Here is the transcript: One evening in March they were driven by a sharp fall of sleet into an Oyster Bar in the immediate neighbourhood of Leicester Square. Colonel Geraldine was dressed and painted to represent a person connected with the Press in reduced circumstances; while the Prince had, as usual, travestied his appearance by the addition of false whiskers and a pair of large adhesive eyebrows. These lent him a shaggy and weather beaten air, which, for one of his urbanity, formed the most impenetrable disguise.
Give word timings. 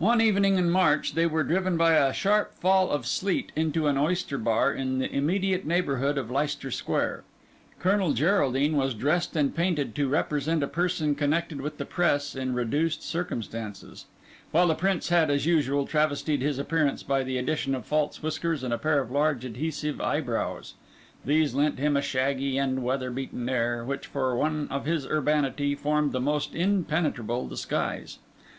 One 0.00 0.20
evening 0.20 0.56
in 0.58 0.68
March 0.68 1.14
they 1.14 1.24
were 1.24 1.42
driven 1.42 1.78
by 1.78 1.94
a 1.94 2.12
sharp 2.12 2.56
fall 2.58 2.90
of 2.90 3.06
sleet 3.06 3.52
into 3.56 3.86
an 3.86 3.96
Oyster 3.96 4.36
Bar 4.36 4.74
in 4.74 4.98
the 4.98 5.10
immediate 5.10 5.64
neighbourhood 5.64 6.18
of 6.18 6.30
Leicester 6.30 6.70
Square. 6.70 7.24
Colonel 7.78 8.12
Geraldine 8.12 8.76
was 8.76 8.92
dressed 8.92 9.34
and 9.34 9.56
painted 9.56 9.94
to 9.94 10.10
represent 10.10 10.62
a 10.62 10.68
person 10.68 11.14
connected 11.14 11.62
with 11.62 11.78
the 11.78 11.86
Press 11.86 12.34
in 12.36 12.52
reduced 12.52 13.02
circumstances; 13.02 14.04
while 14.50 14.66
the 14.68 14.74
Prince 14.74 15.08
had, 15.08 15.30
as 15.30 15.46
usual, 15.46 15.86
travestied 15.86 16.42
his 16.42 16.58
appearance 16.58 17.02
by 17.02 17.22
the 17.24 17.38
addition 17.38 17.74
of 17.74 17.86
false 17.86 18.22
whiskers 18.22 18.62
and 18.62 18.74
a 18.74 18.78
pair 18.78 19.00
of 19.00 19.10
large 19.10 19.42
adhesive 19.46 20.02
eyebrows. 20.02 20.74
These 21.24 21.54
lent 21.54 21.78
him 21.78 21.96
a 21.96 22.02
shaggy 22.02 22.58
and 22.58 22.82
weather 22.82 23.10
beaten 23.10 23.48
air, 23.48 23.86
which, 23.86 24.06
for 24.06 24.36
one 24.36 24.68
of 24.70 24.84
his 24.84 25.06
urbanity, 25.06 25.74
formed 25.74 26.12
the 26.12 26.20
most 26.20 26.54
impenetrable 26.54 27.48
disguise. 27.48 28.18